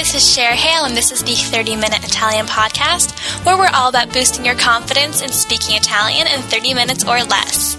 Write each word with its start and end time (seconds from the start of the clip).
this 0.00 0.14
is 0.14 0.34
Cher 0.34 0.52
Hale, 0.52 0.86
and 0.86 0.96
this 0.96 1.12
is 1.12 1.22
the 1.22 1.34
30 1.34 1.76
Minute 1.76 2.02
Italian 2.02 2.46
Podcast, 2.46 3.12
where 3.44 3.58
we're 3.58 3.68
all 3.74 3.90
about 3.90 4.10
boosting 4.14 4.46
your 4.46 4.54
confidence 4.54 5.20
in 5.20 5.28
speaking 5.28 5.76
Italian 5.76 6.26
in 6.26 6.40
30 6.40 6.72
minutes 6.72 7.04
or 7.04 7.22
less. 7.22 7.76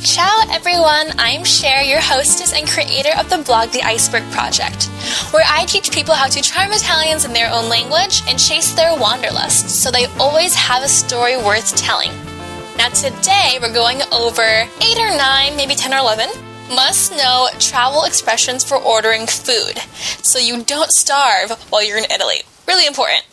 Ciao 0.00 0.42
everyone, 0.52 1.08
I'm 1.18 1.42
Cher, 1.42 1.82
your 1.82 2.00
hostess 2.00 2.54
and 2.54 2.68
creator 2.68 3.10
of 3.18 3.28
the 3.30 3.38
blog 3.38 3.70
The 3.70 3.82
Iceberg 3.82 4.22
Project, 4.30 4.84
where 5.32 5.42
I 5.44 5.64
teach 5.64 5.90
people 5.90 6.14
how 6.14 6.28
to 6.28 6.40
charm 6.40 6.70
Italians 6.70 7.24
in 7.24 7.32
their 7.32 7.50
own 7.50 7.68
language 7.68 8.22
and 8.28 8.38
chase 8.38 8.72
their 8.72 8.96
wanderlust 8.96 9.68
so 9.68 9.90
they 9.90 10.06
always 10.20 10.54
have 10.54 10.84
a 10.84 10.88
story 10.88 11.36
worth 11.36 11.74
telling. 11.74 12.12
Now, 12.78 12.90
today 12.90 13.58
we're 13.60 13.74
going 13.74 14.02
over 14.12 14.68
8 14.80 14.98
or 14.98 15.16
9, 15.16 15.56
maybe 15.56 15.74
10 15.74 15.92
or 15.92 15.98
11 15.98 16.45
must 16.68 17.12
know 17.12 17.48
travel 17.58 18.04
expressions 18.04 18.64
for 18.64 18.76
ordering 18.76 19.26
food 19.26 19.78
so 20.22 20.38
you 20.38 20.62
don't 20.62 20.90
starve 20.90 21.50
while 21.70 21.84
you're 21.84 21.98
in 21.98 22.10
Italy. 22.10 22.42
Really 22.66 22.86
important. 22.86 23.24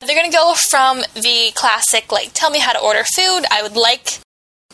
They're 0.00 0.16
going 0.16 0.30
to 0.30 0.36
go 0.36 0.54
from 0.54 1.02
the 1.14 1.52
classic, 1.54 2.10
like, 2.10 2.30
tell 2.32 2.50
me 2.50 2.58
how 2.58 2.72
to 2.72 2.80
order 2.80 3.04
food, 3.04 3.44
I 3.50 3.62
would 3.62 3.76
like, 3.76 4.18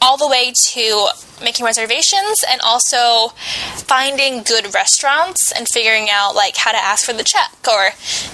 all 0.01 0.17
the 0.17 0.29
way 0.29 0.53
to 0.71 1.09
making 1.43 1.67
reservations 1.67 2.43
and 2.51 2.61
also 2.63 3.35
finding 3.77 4.43
good 4.43 4.73
restaurants 4.73 5.53
and 5.53 5.69
figuring 5.69 6.09
out, 6.11 6.35
like, 6.35 6.57
how 6.57 6.73
to 6.73 6.79
ask 6.79 7.05
for 7.05 7.13
the 7.13 7.25
check 7.25 7.53
or 7.69 7.91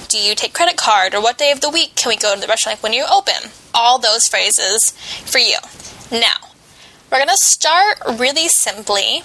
do 0.08 0.18
you 0.18 0.34
take 0.34 0.54
credit 0.54 0.76
card 0.76 1.14
or 1.14 1.20
what 1.20 1.38
day 1.38 1.50
of 1.50 1.60
the 1.60 1.70
week 1.70 1.96
can 1.96 2.10
we 2.10 2.16
go 2.16 2.34
to 2.34 2.40
the 2.40 2.46
restaurant 2.46 2.78
like, 2.78 2.82
when 2.82 2.92
you 2.92 3.04
open. 3.10 3.50
All 3.74 3.98
those 3.98 4.28
phrases 4.28 4.92
for 5.24 5.38
you. 5.38 5.56
Now, 6.12 6.54
we're 7.10 7.18
going 7.18 7.28
to 7.28 7.38
start 7.38 7.98
really 8.20 8.46
simply 8.48 9.22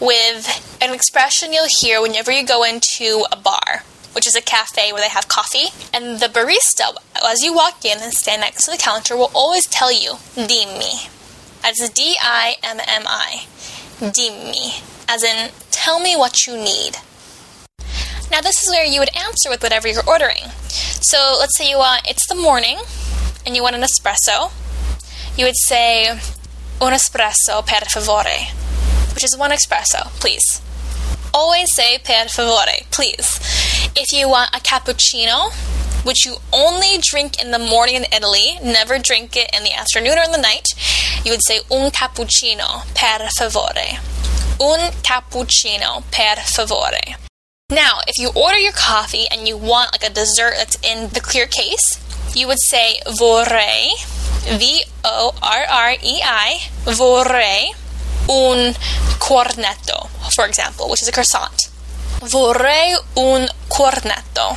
with 0.00 0.78
an 0.80 0.94
expression 0.94 1.52
you'll 1.52 1.68
hear 1.80 2.00
whenever 2.00 2.30
you 2.30 2.46
go 2.46 2.62
into 2.62 3.24
a 3.32 3.36
bar, 3.36 3.82
which 4.12 4.26
is 4.26 4.36
a 4.36 4.40
cafe 4.40 4.92
where 4.92 5.02
they 5.02 5.08
have 5.08 5.28
coffee. 5.28 5.68
And 5.92 6.20
the 6.20 6.26
barista, 6.26 6.96
as 7.24 7.42
you 7.42 7.54
walk 7.54 7.84
in 7.84 7.98
and 8.00 8.12
stand 8.12 8.40
next 8.40 8.64
to 8.64 8.70
the 8.70 8.76
counter, 8.76 9.16
will 9.16 9.30
always 9.34 9.66
tell 9.66 9.92
you, 9.92 10.12
dimmi. 10.34 11.08
That's 11.62 11.88
D 11.90 12.16
I 12.22 12.56
M 12.62 12.78
M 12.86 13.02
I. 13.06 13.46
Dimmi. 13.98 14.82
As 15.08 15.22
in, 15.22 15.50
tell 15.70 16.00
me 16.00 16.16
what 16.16 16.46
you 16.46 16.56
need. 16.56 16.96
Now, 18.30 18.40
this 18.40 18.62
is 18.62 18.70
where 18.70 18.84
you 18.84 19.00
would 19.00 19.16
answer 19.16 19.48
with 19.48 19.62
whatever 19.62 19.88
you're 19.88 20.06
ordering. 20.06 20.50
So, 20.68 21.36
let's 21.38 21.56
say 21.56 21.70
you 21.70 21.78
want, 21.78 22.08
it's 22.08 22.26
the 22.26 22.34
morning, 22.34 22.78
and 23.46 23.54
you 23.54 23.62
want 23.62 23.76
an 23.76 23.82
espresso. 23.82 24.50
You 25.38 25.44
would 25.44 25.56
say, 25.56 26.08
un 26.80 26.92
espresso 26.92 27.64
per 27.64 27.86
favore 27.86 28.65
which 29.16 29.24
is 29.24 29.36
one 29.36 29.50
espresso, 29.50 30.04
please. 30.20 30.60
Always 31.32 31.74
say 31.74 31.98
per 31.98 32.28
favore, 32.28 32.84
please. 32.90 33.40
If 33.96 34.12
you 34.12 34.28
want 34.28 34.54
a 34.54 34.60
cappuccino, 34.60 35.52
which 36.04 36.26
you 36.26 36.36
only 36.52 36.98
drink 37.00 37.42
in 37.42 37.50
the 37.50 37.58
morning 37.58 37.96
in 37.96 38.04
Italy, 38.12 38.58
never 38.62 38.98
drink 38.98 39.34
it 39.34 39.50
in 39.56 39.64
the 39.64 39.72
afternoon 39.72 40.18
or 40.18 40.22
in 40.22 40.32
the 40.32 40.38
night, 40.38 40.68
you 41.24 41.32
would 41.32 41.42
say 41.42 41.60
un 41.70 41.90
cappuccino 41.90 42.84
per 42.94 43.26
favore. 43.38 43.98
Un 44.60 44.92
cappuccino 45.02 46.04
per 46.12 46.36
favore. 46.42 47.16
Now, 47.70 48.00
if 48.06 48.18
you 48.18 48.30
order 48.36 48.58
your 48.58 48.72
coffee 48.72 49.24
and 49.30 49.48
you 49.48 49.56
want 49.56 49.92
like 49.92 50.08
a 50.08 50.12
dessert 50.12 50.56
that's 50.58 50.76
in 50.84 51.08
the 51.08 51.20
clear 51.20 51.46
case, 51.46 51.98
you 52.34 52.46
would 52.48 52.60
say 52.60 53.00
vorrei, 53.06 53.88
V 54.58 54.84
O 55.04 55.32
R 55.42 55.64
R 55.68 55.92
E 56.02 56.20
I, 56.22 56.68
vorrei 56.84 57.72
un 58.28 58.74
cornetto, 59.18 60.08
for 60.34 60.46
example, 60.46 60.88
which 60.88 61.02
is 61.02 61.08
a 61.08 61.12
croissant. 61.12 61.68
Vorrei 62.20 62.96
un 63.16 63.48
cornetto. 63.68 64.56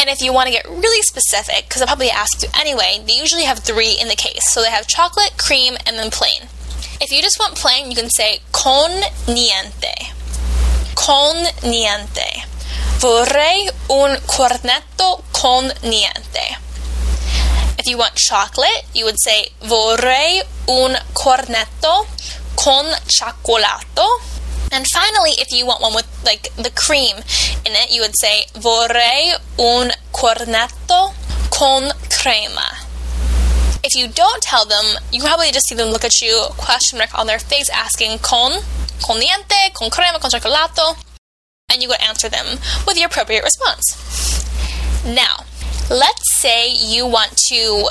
And 0.00 0.10
if 0.10 0.20
you 0.20 0.32
want 0.32 0.48
to 0.48 0.52
get 0.52 0.66
really 0.68 1.02
specific, 1.02 1.68
because 1.68 1.80
I'll 1.80 1.86
probably 1.86 2.10
ask 2.10 2.42
you 2.42 2.48
anyway, 2.60 3.02
they 3.06 3.14
usually 3.14 3.44
have 3.44 3.60
three 3.60 3.96
in 3.98 4.08
the 4.08 4.16
case. 4.16 4.52
So 4.52 4.60
they 4.60 4.70
have 4.70 4.86
chocolate, 4.86 5.38
cream, 5.38 5.76
and 5.86 5.96
then 5.96 6.10
plain. 6.10 6.48
If 7.00 7.10
you 7.10 7.22
just 7.22 7.38
want 7.38 7.56
plain, 7.56 7.90
you 7.90 7.96
can 7.96 8.10
say 8.10 8.40
con 8.52 8.90
niente. 9.26 10.12
Con 10.94 11.36
niente. 11.62 12.44
Vorrei 12.98 13.68
un 13.88 14.18
cornetto 14.26 15.24
con 15.32 15.72
niente. 15.82 16.63
If 17.78 17.86
you 17.86 17.98
want 17.98 18.14
chocolate, 18.14 18.84
you 18.94 19.04
would 19.04 19.18
say 19.20 19.50
vorrei 19.62 20.42
un 20.68 20.96
cornetto 21.12 22.06
con 22.56 22.86
cioccolato. 23.06 24.06
And 24.72 24.86
finally, 24.86 25.32
if 25.38 25.52
you 25.52 25.66
want 25.66 25.82
one 25.82 25.94
with 25.94 26.06
like 26.24 26.54
the 26.56 26.70
cream 26.70 27.16
in 27.66 27.72
it, 27.74 27.90
you 27.92 28.00
would 28.00 28.16
say 28.18 28.46
vorrei 28.54 29.34
un 29.58 29.90
cornetto 30.12 31.14
con 31.50 31.90
crema. 32.10 32.78
If 33.82 33.94
you 33.94 34.08
don't 34.08 34.42
tell 34.42 34.64
them, 34.64 34.84
you 35.12 35.22
probably 35.22 35.52
just 35.52 35.68
see 35.68 35.74
them 35.74 35.90
look 35.90 36.04
at 36.04 36.20
you, 36.22 36.46
question 36.56 36.98
mark 36.98 37.16
on 37.18 37.26
their 37.26 37.38
face, 37.38 37.68
asking 37.68 38.18
con, 38.20 38.62
con 39.02 39.20
niente, 39.20 39.74
con 39.74 39.90
crema, 39.90 40.18
con 40.18 40.30
cioccolato, 40.30 40.96
and 41.70 41.82
you 41.82 41.88
would 41.88 42.00
answer 42.00 42.28
them 42.28 42.58
with 42.86 42.96
the 42.96 43.02
appropriate 43.02 43.44
response. 43.44 43.94
Now, 45.04 45.44
let's 45.90 46.32
say 46.40 46.70
you 46.70 47.06
want 47.06 47.36
to 47.48 47.88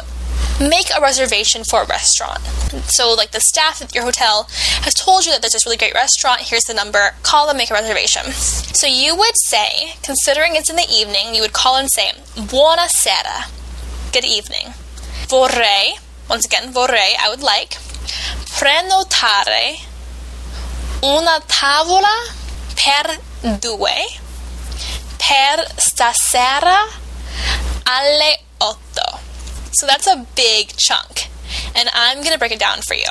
make 0.60 0.90
a 0.96 1.02
reservation 1.02 1.64
for 1.64 1.84
a 1.84 1.88
restaurant. 1.88 2.42
So, 2.88 3.14
like 3.14 3.32
the 3.32 3.40
staff 3.40 3.82
at 3.82 3.94
your 3.94 4.04
hotel 4.04 4.48
has 4.82 4.94
told 4.94 5.26
you 5.26 5.32
that 5.32 5.42
there's 5.42 5.54
this 5.54 5.66
really 5.66 5.78
great 5.78 5.94
restaurant, 5.94 6.42
here's 6.42 6.64
the 6.64 6.74
number, 6.74 7.16
call 7.24 7.48
them, 7.48 7.58
make 7.58 7.72
a 7.72 7.74
reservation. 7.74 8.32
So, 8.32 8.88
you 8.88 9.16
would 9.16 9.38
say, 9.38 9.96
considering 10.02 10.56
it's 10.56 10.70
in 10.70 10.76
the 10.76 10.88
evening, 10.90 11.36
you 11.36 11.42
would 11.42 11.54
call 11.54 11.78
and 11.78 11.90
say, 11.90 12.12
Buonasera, 12.36 13.50
good 14.12 14.26
evening. 14.26 14.74
Vorrei, 15.28 15.98
once 16.30 16.46
again, 16.46 16.74
vorrei, 16.74 17.14
I 17.20 17.30
would 17.30 17.42
like, 17.42 17.78
prenotare 18.58 19.80
una 21.04 21.42
tavola 21.48 22.32
per 22.76 23.18
due 23.60 24.20
per 25.18 25.68
stasera 25.76 27.03
alle 27.86 28.38
otto. 28.60 29.20
So 29.72 29.86
that's 29.88 30.08
a 30.08 30.26
big 30.36 30.76
chunk. 30.78 31.30
And 31.76 31.90
I'm 31.94 32.18
going 32.18 32.34
to 32.34 32.40
break 32.40 32.52
it 32.52 32.60
down 32.60 32.82
for 32.82 32.94
you. 32.94 33.08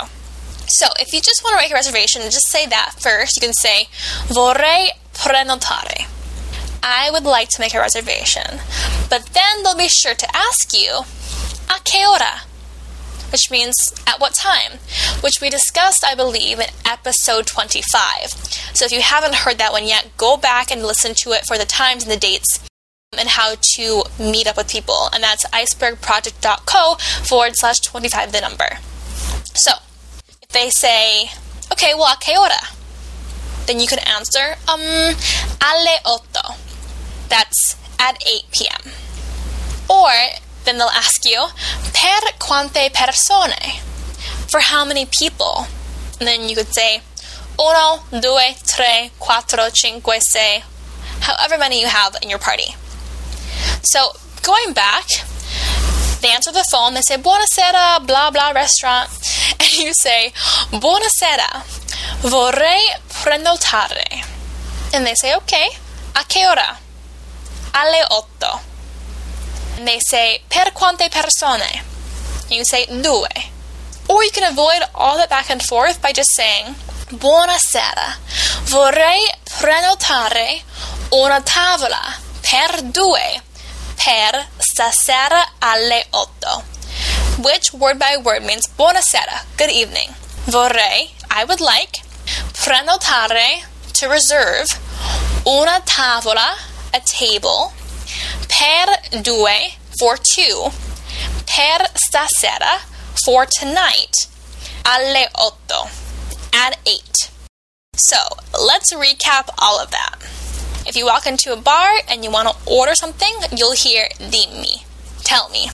So 0.67 0.87
if 0.99 1.13
you 1.13 1.21
just 1.21 1.43
want 1.45 1.55
to 1.55 1.63
make 1.63 1.71
a 1.71 1.75
reservation, 1.75 2.23
just 2.23 2.49
say 2.49 2.67
that 2.67 2.95
first. 2.99 3.37
You 3.37 3.43
can 3.43 3.53
say 3.53 3.89
vorrei 4.29 4.89
prenotare. 5.13 6.09
I 6.83 7.11
would 7.11 7.25
like 7.25 7.49
to 7.51 7.61
make 7.61 7.75
a 7.75 7.81
reservation. 7.81 8.61
But 9.09 9.27
then 9.35 9.63
they'll 9.63 9.77
be 9.77 9.89
sure 9.89 10.15
to 10.15 10.37
ask 10.37 10.73
you 10.73 11.03
a 11.69 11.81
che 11.85 12.07
ora? 12.07 12.43
Which 13.31 13.51
means 13.51 13.75
at 14.07 14.21
what 14.21 14.35
time? 14.35 14.79
Which 15.21 15.41
we 15.41 15.49
discussed, 15.49 16.05
I 16.05 16.15
believe, 16.15 16.59
in 16.59 16.67
episode 16.85 17.47
25. 17.47 18.31
So 18.75 18.85
if 18.85 18.93
you 18.93 19.01
haven't 19.01 19.35
heard 19.35 19.59
that 19.59 19.73
one 19.73 19.87
yet, 19.87 20.11
go 20.17 20.37
back 20.37 20.71
and 20.71 20.83
listen 20.83 21.15
to 21.23 21.33
it 21.33 21.47
for 21.47 21.57
the 21.57 21.65
times 21.65 22.03
and 22.03 22.13
the 22.13 22.17
dates 22.17 22.61
and 23.19 23.29
how 23.29 23.55
to 23.61 24.05
meet 24.19 24.47
up 24.47 24.57
with 24.57 24.71
people. 24.71 25.09
And 25.13 25.23
that's 25.23 25.45
icebergproject.co 25.47 26.97
forward 27.25 27.53
slash 27.55 27.81
25 27.81 28.33
the 28.33 28.41
number. 28.41 28.79
So, 29.55 29.73
if 30.41 30.49
they 30.49 30.71
say, 30.71 31.31
okay, 31.71 31.93
well, 31.95 32.15
a 32.15 32.17
che 32.19 32.37
ora? 32.39 32.73
Then 33.67 33.81
you 33.81 33.87
can 33.87 33.99
answer, 34.01 34.57
um, 34.67 35.15
alle 35.61 35.99
otto. 36.07 36.55
That's 37.29 37.77
at 37.99 38.23
8 38.27 38.45
p.m. 38.51 38.93
Or, 39.91 40.11
then 40.65 40.79
they'll 40.79 40.89
ask 40.89 41.25
you, 41.27 41.49
per 41.93 42.33
quante 42.39 42.93
persone? 42.95 43.53
For 44.49 44.61
how 44.61 44.85
many 44.87 45.07
people? 45.07 45.67
And 46.19 46.27
then 46.27 46.49
you 46.49 46.57
could 46.57 46.73
say, 46.73 47.03
uno, 47.59 48.03
due, 48.11 48.55
tre, 48.67 49.11
quattro, 49.19 49.69
cinque, 49.69 50.21
sei, 50.21 50.65
however 51.21 51.59
many 51.59 51.81
you 51.81 51.87
have 51.87 52.17
in 52.23 52.31
your 52.31 52.39
party. 52.39 52.75
So 53.83 54.13
going 54.43 54.73
back, 54.75 55.07
they 56.21 56.29
answer 56.29 56.53
the 56.53 56.65
phone, 56.71 56.95
they 56.95 57.03
say, 57.03 57.17
Buonasera, 57.17 58.07
blah 58.07 58.31
blah 58.31 58.51
restaurant. 58.51 59.11
And 59.61 59.73
you 59.79 59.93
say, 59.93 60.33
Buonasera, 60.71 61.65
vorrei 62.23 62.95
prenotare. 63.09 64.25
And 64.95 65.07
they 65.07 65.15
say, 65.15 65.35
okay, 65.37 65.69
a 66.15 66.25
che 66.29 66.47
ora? 66.47 66.79
Alle 67.75 68.05
otto. 68.11 68.61
And 69.79 69.89
they 69.89 69.99
say, 70.01 70.43
per 70.49 70.71
quante 70.73 71.11
persone? 71.11 71.81
And 72.45 72.53
you 72.53 72.65
say, 72.65 72.87
due. 72.87 73.27
Or 74.09 74.23
you 74.23 74.31
can 74.31 74.51
avoid 74.53 74.83
all 74.95 75.17
that 75.17 75.31
back 75.31 75.51
and 75.51 75.63
forth 75.63 76.03
by 76.03 76.13
just 76.13 76.31
saying, 76.35 76.75
Buonasera, 77.11 78.17
vorrei 78.65 79.27
prenotare 79.59 80.63
una 81.13 81.41
tavola 81.43 82.17
per 82.41 82.83
due 82.83 83.43
per 84.05 84.49
stasera 84.59 85.47
alle 85.61 86.07
otto, 86.11 86.65
which 87.39 87.73
word 87.73 88.01
by 88.01 88.17
word 88.17 88.43
means 88.43 88.67
buonasera, 88.77 89.47
good 89.57 89.71
evening. 89.71 90.09
Vorrei, 90.47 91.13
I 91.31 91.45
would 91.45 91.61
like, 91.61 92.03
prenotare, 92.53 93.63
to 93.95 94.09
reserve, 94.09 94.67
una 95.47 95.81
tavola 95.85 96.57
a 96.93 97.01
table 97.01 97.73
per 98.49 99.21
due 99.23 99.71
for 100.01 100.17
two, 100.17 100.73
per 101.47 101.87
stasera 101.95 102.81
for 103.25 103.47
tonight, 103.47 104.27
alle 104.85 105.29
otto 105.37 105.89
at 106.53 106.77
eight. 106.87 107.31
So 107.95 108.17
let's 108.67 108.93
recap 108.93 109.49
all 109.59 109.79
of 109.79 109.93
that. 109.93 110.42
If 110.85 110.97
you 110.97 111.07
walk 111.07 111.27
into 111.27 111.53
a 111.53 111.57
bar 111.57 111.91
and 112.09 112.25
you 112.25 112.31
want 112.31 112.49
to 112.49 112.57
order 112.67 112.95
something, 112.95 113.33
you'll 113.57 113.75
hear 113.75 114.09
dimmi, 114.19 114.85
tell 115.23 115.49
me. 115.49 115.71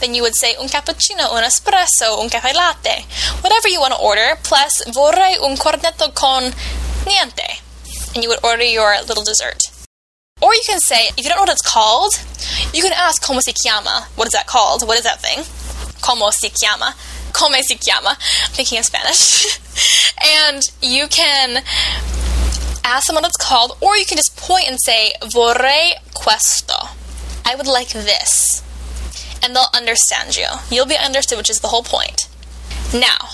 Then 0.00 0.14
you 0.14 0.22
would 0.22 0.34
say 0.34 0.56
un 0.56 0.68
cappuccino, 0.68 1.30
un 1.32 1.44
espresso, 1.44 2.18
un 2.18 2.28
caffè 2.28 2.52
latte, 2.52 3.06
whatever 3.40 3.68
you 3.68 3.80
want 3.80 3.94
to 3.94 4.00
order, 4.00 4.36
plus 4.42 4.82
vorrei 4.92 5.36
un 5.38 5.56
cornetto 5.56 6.12
con 6.12 6.52
niente. 7.06 7.60
And 8.14 8.22
you 8.22 8.28
would 8.28 8.44
order 8.44 8.64
your 8.64 9.00
little 9.06 9.22
dessert. 9.22 9.60
Or 10.42 10.52
you 10.52 10.62
can 10.66 10.80
say, 10.80 11.06
if 11.16 11.22
you 11.22 11.28
don't 11.28 11.36
know 11.36 11.42
what 11.42 11.52
it's 11.52 11.62
called, 11.62 12.14
you 12.74 12.82
can 12.82 12.92
ask 12.92 13.22
como 13.22 13.40
se 13.40 13.52
llama. 13.64 14.08
What 14.16 14.26
is 14.26 14.32
that 14.32 14.48
called? 14.48 14.82
What 14.82 14.98
is 14.98 15.04
that 15.04 15.22
thing? 15.22 15.44
Como 16.02 16.30
se 16.30 16.50
llama. 16.50 16.96
Como 17.32 17.56
se 17.62 17.76
llama. 17.76 18.10
I'm 18.18 18.52
thinking 18.52 18.80
of 18.80 18.84
Spanish. 18.84 19.60
and 20.50 20.62
you 20.82 21.06
can 21.06 21.62
ask 22.84 23.06
them 23.06 23.16
what 23.16 23.26
it's 23.26 23.36
called, 23.36 23.76
or 23.80 23.96
you 23.96 24.04
can 24.04 24.16
just 24.16 24.36
point 24.36 24.68
and 24.68 24.78
say, 24.80 25.12
vorrei 25.22 25.94
questo. 26.14 26.88
I 27.44 27.54
would 27.54 27.66
like 27.66 27.90
this. 27.90 28.62
And 29.42 29.54
they'll 29.54 29.74
understand 29.74 30.36
you. 30.36 30.46
You'll 30.70 30.86
be 30.86 30.96
understood, 30.96 31.38
which 31.38 31.50
is 31.50 31.60
the 31.60 31.68
whole 31.68 31.82
point. 31.82 32.28
Now, 32.94 33.30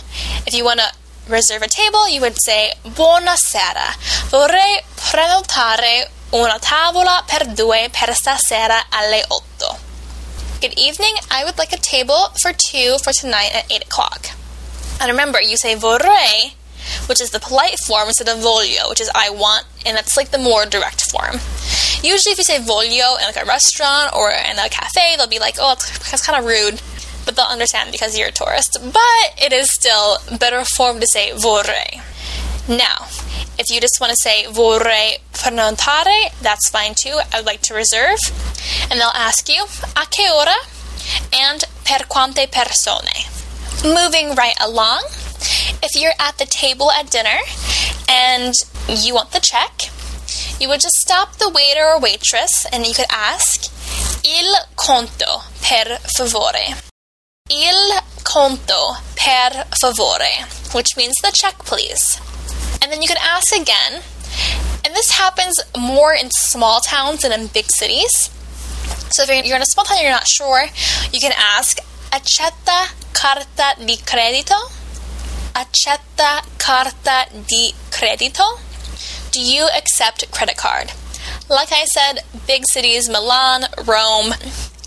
if 0.47 0.55
you 0.55 0.65
want 0.65 0.81
to 0.81 0.93
reserve 1.29 1.63
a 1.63 1.69
table, 1.69 2.09
you 2.09 2.21
would 2.21 2.41
say, 2.41 2.73
Buonasera. 2.85 3.95
Vorrei 4.31 4.83
prenotare 4.97 6.09
una 6.33 6.59
tavola 6.59 7.23
per 7.27 7.47
due 7.55 7.89
per 7.91 8.15
stasera 8.15 8.87
alle 8.91 9.25
otto. 9.29 9.79
Good 10.61 10.79
evening. 10.79 11.15
I 11.31 11.45
would 11.45 11.59
like 11.59 11.73
a 11.73 11.79
table 11.79 12.33
for 12.41 12.53
two 12.53 12.99
for 13.03 13.13
tonight 13.13 13.55
at 13.55 13.71
8 13.71 13.85
o'clock. 13.85 14.31
And 15.01 15.09
remember, 15.11 15.41
you 15.41 15.57
say 15.57 15.77
vorrei, 15.77 16.55
which 17.09 17.21
is 17.21 17.31
the 17.31 17.41
polite 17.41 17.79
form, 17.87 18.09
instead 18.09 18.29
of 18.29 18.39
voglio, 18.39 18.89
which 18.89 19.01
is 19.01 19.11
I 19.15 19.31
want, 19.31 19.67
and 19.85 19.97
that's 19.97 20.17
like 20.17 20.31
the 20.31 20.39
more 20.39 20.67
direct 20.67 21.11
form. 21.11 21.41
Usually, 22.03 22.33
if 22.33 22.39
you 22.39 22.45
say 22.45 22.59
voglio 22.59 23.19
in 23.19 23.25
like 23.25 23.43
a 23.43 23.45
restaurant 23.45 24.15
or 24.15 24.31
in 24.31 24.59
a 24.59 24.69
cafe, 24.69 25.17
they'll 25.17 25.27
be 25.27 25.39
like, 25.39 25.57
oh, 25.59 25.73
it's 25.73 26.27
kind 26.27 26.39
of 26.39 26.45
rude. 26.45 26.81
But 27.25 27.37
they'll 27.37 27.47
understand 27.47 27.93
because 27.93 28.17
you're 28.17 28.29
a 28.29 28.33
tourist. 28.33 28.79
But 28.81 29.27
it 29.37 29.53
is 29.53 29.71
still 29.71 30.19
better 30.39 30.65
form 30.65 31.01
to 31.01 31.07
say 31.07 31.33
vorrei. 31.33 32.01
Now, 32.69 33.09
if 33.59 33.71
you 33.71 33.81
just 33.81 34.01
want 34.01 34.11
to 34.11 34.17
say 34.17 34.45
vorrei 34.45 35.19
prenotare, 35.33 36.33
that's 36.41 36.71
fine 36.71 36.95
too. 36.95 37.19
I 37.33 37.39
would 37.39 37.47
like 37.47 37.63
to 37.63 37.75
reserve. 37.75 38.19
And 38.91 39.01
they'll 39.01 39.09
ask 39.15 39.49
you 39.49 39.67
a 39.97 40.07
che 40.09 40.31
ora 40.31 40.57
and 41.33 41.65
per 41.85 42.05
quante 42.07 42.51
persone. 42.51 43.13
Moving 43.85 44.35
right 44.35 44.57
along, 44.61 45.05
if 45.83 45.95
you're 45.95 46.13
at 46.19 46.39
the 46.39 46.47
table 46.47 46.91
at 46.91 47.11
dinner 47.11 47.39
and 48.09 48.55
you 48.89 49.15
want 49.15 49.33
the 49.33 49.41
check, 49.41 49.91
you 50.61 50.69
would 50.69 50.81
just 50.81 50.97
stop 50.97 51.37
the 51.37 51.49
waiter 51.49 51.85
or 51.85 52.01
waitress 52.01 52.67
and 52.73 52.87
you 52.87 52.95
could 52.95 53.11
ask 53.11 53.71
il 54.25 54.55
conto 54.77 55.43
per 55.63 55.99
favore. 56.17 56.77
Il 57.51 57.99
conto 58.25 58.97
per 59.17 59.65
favore, 59.81 60.47
which 60.75 60.97
means 60.97 61.15
the 61.23 61.33
check, 61.33 61.59
please. 61.61 62.21
And 62.83 62.93
then 62.93 63.03
you 63.03 63.09
can 63.09 63.19
ask 63.21 63.55
again. 63.55 64.03
And 64.85 64.95
this 64.95 65.13
happens 65.13 65.61
more 65.77 66.15
in 66.15 66.31
small 66.31 66.81
towns 66.81 67.23
than 67.23 67.33
in 67.33 67.49
big 67.49 67.67
cities. 67.67 68.31
So 69.11 69.23
if 69.23 69.47
you're 69.47 69.57
in 69.57 69.63
a 69.63 69.67
small 69.67 69.85
town 69.85 69.99
and 69.99 70.05
you're 70.05 70.13
not 70.13 70.29
sure, 70.29 70.67
you 71.13 71.21
can 71.21 71.33
ask 71.37 71.79
accetta 72.13 72.93
carta 73.13 73.75
di 73.85 73.97
credito? 73.97 74.78
Accetta 75.55 76.43
carta 76.59 77.27
di 77.47 77.75
credito? 77.91 78.61
Do 79.33 79.41
you 79.41 79.69
accept 79.77 80.31
credit 80.31 80.57
card? 80.57 80.93
Like 81.49 81.73
I 81.73 81.85
said, 81.85 82.25
big 82.47 82.65
cities, 82.73 83.09
Milan, 83.09 83.65
Rome, 83.85 84.35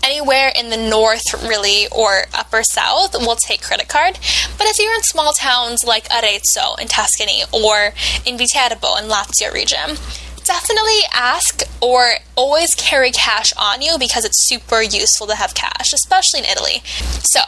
anywhere 0.02 0.52
in 0.54 0.70
the 0.70 0.76
north, 0.76 1.22
really, 1.46 1.86
or 1.88 2.24
upper 2.34 2.62
south 2.62 3.14
will 3.14 3.36
take 3.36 3.62
credit 3.62 3.88
card. 3.88 4.18
But 4.58 4.66
if 4.66 4.78
you're 4.78 4.94
in 4.94 5.02
small 5.02 5.32
towns 5.32 5.84
like 5.84 6.08
Arezzo 6.10 6.80
in 6.80 6.88
Tuscany 6.88 7.42
or 7.52 7.92
in 8.26 8.36
Viterbo 8.36 8.96
in 8.96 9.04
Lazio 9.08 9.52
region, 9.52 9.96
definitely 10.44 11.00
ask 11.12 11.62
or 11.80 12.14
always 12.36 12.74
carry 12.74 13.10
cash 13.10 13.52
on 13.56 13.80
you 13.80 13.96
because 13.98 14.24
it's 14.24 14.48
super 14.48 14.82
useful 14.82 15.26
to 15.28 15.34
have 15.36 15.54
cash, 15.54 15.92
especially 15.92 16.40
in 16.40 16.46
Italy. 16.46 16.82
So, 17.22 17.40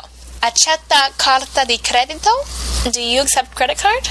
accetta 0.44 1.10
carta 1.16 1.64
di 1.64 1.78
credito? 1.78 2.28
Do 2.92 3.00
you 3.00 3.22
accept 3.22 3.54
credit 3.54 3.78
card? 3.78 4.06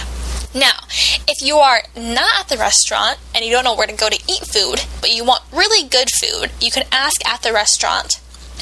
Now, 0.56 0.80
if 1.28 1.46
you 1.46 1.58
are 1.58 1.84
not 1.96 2.42
at 2.42 2.50
the 2.50 2.58
restaurant 2.58 3.20
and 3.36 3.46
you 3.46 3.52
don't 3.52 3.64
know 3.64 3.76
where 3.76 3.86
to 3.88 3.94
go 3.94 4.10
to 4.10 4.20
eat 4.28 4.46
food, 4.48 4.82
but 5.00 5.12
you 5.12 5.24
want 5.24 5.44
really 5.52 5.88
good 5.88 6.10
food, 6.10 6.52
you 6.60 6.72
can 6.72 6.86
ask 6.92 7.24
at 7.28 7.44
the 7.44 7.54
restaurant, 7.54 8.20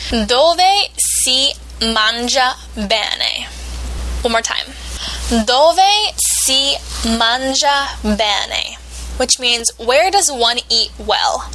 Dove 0.10 0.90
si 0.98 1.54
mangia 1.80 2.56
bene? 2.76 3.48
One 4.22 4.34
more 4.34 4.42
time. 4.42 4.68
Dove 5.46 6.12
si 6.18 6.76
mangia 7.18 7.96
bene? 8.04 8.78
Which 9.16 9.40
means, 9.40 9.72
where 9.78 10.12
does 10.12 10.30
one 10.30 10.60
eat 10.70 10.92
well? 10.98 11.50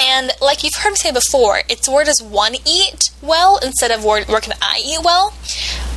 And 0.00 0.32
like 0.40 0.64
you've 0.64 0.74
heard 0.74 0.92
me 0.92 0.96
say 0.96 1.12
before, 1.12 1.60
it's 1.68 1.86
where 1.86 2.04
does 2.04 2.22
one 2.22 2.54
eat 2.66 3.10
well 3.20 3.58
instead 3.62 3.90
of 3.90 4.02
where, 4.02 4.24
where 4.24 4.40
can 4.40 4.54
I 4.62 4.80
eat 4.82 5.00
well? 5.04 5.34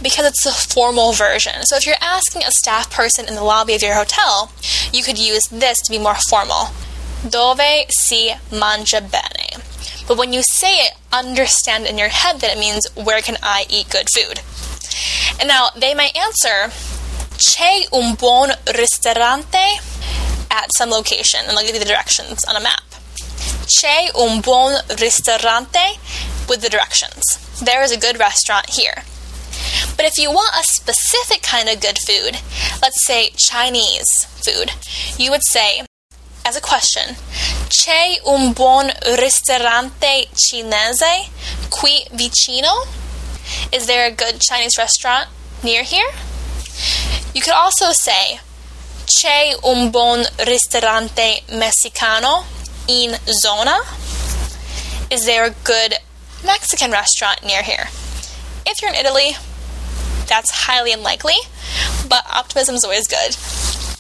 Because 0.04 0.26
it's 0.26 0.44
the 0.44 0.52
formal 0.52 1.14
version. 1.14 1.64
So 1.64 1.78
if 1.78 1.86
you're 1.86 1.96
asking 2.02 2.44
a 2.44 2.52
staff 2.52 2.92
person 2.92 3.28
in 3.28 3.36
the 3.36 3.44
lobby 3.44 3.76
of 3.76 3.82
your 3.82 3.96
hotel, 3.96 4.52
you 4.92 5.04
could 5.04 5.18
use 5.18 5.48
this 5.48 5.80
to 5.82 5.92
be 5.92 6.00
more 6.00 6.16
formal. 6.30 6.68
Dove 7.28 7.86
si 7.90 8.34
mangia 8.52 9.00
bene? 9.00 9.64
But 10.06 10.18
when 10.18 10.34
you 10.34 10.42
say 10.44 10.80
it, 10.80 10.96
understand 11.14 11.86
in 11.86 11.98
your 11.98 12.10
head 12.10 12.42
that 12.42 12.58
it 12.58 12.60
means, 12.60 12.86
where 12.96 13.22
can 13.22 13.38
I 13.42 13.66
eat 13.70 13.90
good 13.90 14.08
food? 14.14 14.42
And 15.40 15.48
now 15.48 15.70
they 15.78 15.94
might 15.94 16.18
answer, 16.18 16.74
c'è 17.38 17.86
un 17.94 18.16
buon 18.16 18.52
ristorante 18.76 19.80
at 20.52 20.74
some 20.76 20.90
location, 20.90 21.40
and 21.48 21.58
they'll 21.58 21.66
give 21.66 21.76
you 21.76 21.80
the 21.80 21.86
directions 21.86 22.44
on 22.44 22.58
a 22.58 22.62
map. 22.62 22.84
C'è 23.66 24.10
un 24.16 24.42
buon 24.42 24.78
ristorante 24.98 25.98
with 26.48 26.62
the 26.62 26.70
directions. 26.70 27.24
There 27.62 27.82
is 27.82 27.92
a 27.92 27.98
good 27.98 28.20
restaurant 28.20 28.70
here. 28.70 29.04
But 29.96 30.06
if 30.06 30.18
you 30.18 30.32
want 30.32 30.56
a 30.56 30.64
specific 30.64 31.42
kind 31.42 31.70
of 31.70 31.80
good 31.80 31.98
food, 32.00 32.40
let's 32.82 33.06
say 33.06 33.32
Chinese 33.38 34.10
food, 34.44 34.72
you 35.18 35.32
would 35.32 35.44
say, 35.44 35.84
as 36.46 36.58
a 36.58 36.62
question, 36.62 37.16
c'è 37.70 38.20
un 38.26 38.54
buon 38.54 38.92
ristorante 39.18 40.28
cinese 40.34 41.30
qui 41.70 42.06
vicino? 42.12 42.86
Is 43.72 43.86
there 43.86 44.08
a 44.08 44.12
good 44.12 44.42
Chinese 44.42 44.78
restaurant 44.78 45.30
near 45.64 45.84
here? 45.84 46.10
You 47.34 47.42
could 47.42 47.54
also 47.54 47.92
say, 47.94 48.40
c'è 49.06 49.56
un 49.64 49.90
buon 49.90 50.26
ristorante 50.46 51.44
messicano 51.52 52.46
in 52.88 53.16
zona? 53.42 53.78
Is 55.12 55.26
there 55.26 55.46
a 55.46 55.56
good 55.64 55.96
Mexican 56.46 56.92
restaurant 56.92 57.44
near 57.46 57.62
here? 57.64 57.88
If 58.66 58.82
you're 58.82 58.92
in 58.92 58.96
Italy, 58.96 59.36
that's 60.28 60.52
highly 60.52 60.92
unlikely, 60.92 61.36
but 62.10 62.26
optimism 62.30 62.76
is 62.76 62.84
always 62.84 63.08
good. 63.08 63.36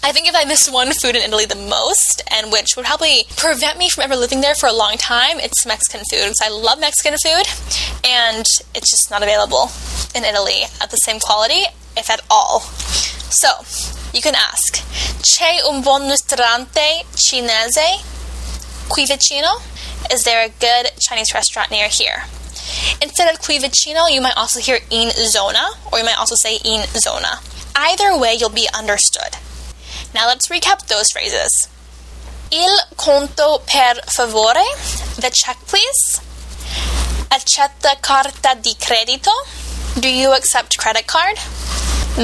I 0.06 0.12
think 0.12 0.28
if 0.28 0.36
I 0.36 0.44
miss 0.44 0.70
one 0.70 0.92
food 0.92 1.16
in 1.16 1.22
Italy 1.22 1.46
the 1.46 1.56
most, 1.56 2.24
and 2.30 2.52
which 2.52 2.76
would 2.76 2.86
probably 2.86 3.24
prevent 3.38 3.78
me 3.78 3.90
from 3.90 4.04
ever 4.04 4.16
living 4.16 4.42
there 4.42 4.56
for 4.56 4.68
a 4.68 4.74
long 4.74 4.98
time, 4.98 5.40
it's 5.40 5.66
Mexican 5.66 6.02
food. 6.12 6.24
Because 6.24 6.42
I 6.44 6.50
love 6.50 6.80
Mexican 6.80 7.16
food, 7.24 7.48
and 8.04 8.46
it's 8.76 8.92
just 8.92 9.10
not 9.10 9.24
available 9.24 9.72
in 10.14 10.26
Italy 10.26 10.64
at 10.82 10.92
the 10.92 10.98
same 10.98 11.20
quality, 11.20 11.64
if 11.96 12.10
at 12.10 12.20
all. 12.30 12.60
So, 13.32 13.48
you 14.14 14.22
can 14.22 14.36
ask, 14.36 14.84
C'è 15.24 15.64
un 15.66 15.82
buon 15.82 16.10
ristorante 16.10 17.06
cinese 17.16 18.04
qui 18.90 19.06
vicino? 19.06 19.62
Is 20.12 20.24
there 20.24 20.46
a 20.46 20.50
good 20.50 20.92
Chinese 21.00 21.34
restaurant 21.34 21.72
near 21.72 21.88
here? 21.88 22.24
Instead 23.02 23.34
of 23.34 23.42
qui 23.42 23.60
vicino, 23.60 24.08
you 24.08 24.22
might 24.22 24.38
also 24.38 24.60
hear 24.60 24.80
in 24.90 25.10
zona, 25.12 25.66
or 25.92 26.00
you 26.00 26.06
might 26.06 26.18
also 26.18 26.36
say 26.36 26.60
in 26.64 26.84
zona. 27.00 27.40
Either 27.76 28.18
way, 28.18 28.34
you'll 28.34 28.50
be 28.50 28.68
understood. 28.74 29.38
Now 30.14 30.28
let's 30.28 30.48
recap 30.50 30.88
those 30.88 31.10
phrases. 31.12 31.68
Il 32.52 32.70
conto 32.98 33.60
per 33.66 33.96
favore, 34.08 34.64
the 35.16 35.32
check 35.34 35.58
please. 35.66 36.22
Accetta 37.32 38.00
carta 38.00 38.56
di 38.62 38.76
credito, 38.76 39.32
do 40.00 40.08
you 40.08 40.34
accept 40.34 40.78
credit 40.78 41.08
card? 41.08 41.38